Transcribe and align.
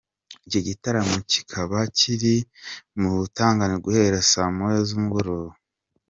Iki 0.47 0.59
gitaramo 0.67 1.15
kikaba 1.31 1.77
kiri 1.97 2.35
butangire 3.19 3.75
guhera 3.85 4.17
saa 4.31 4.53
moya 4.57 4.79
z’umugoroba. 4.87 5.51